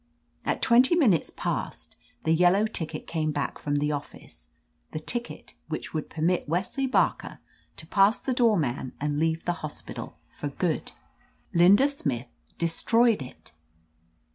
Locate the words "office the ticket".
3.91-5.53